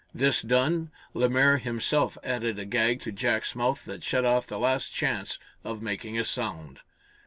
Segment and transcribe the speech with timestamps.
[0.15, 4.89] This done, Lemaire himself added a gag to Jack's mouth that shut off the last
[4.91, 6.79] chance of making a sound.